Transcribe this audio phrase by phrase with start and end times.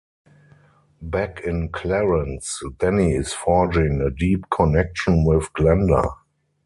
[1.03, 6.15] Back in Clarence, Danny is forging a deep connection with Glenda.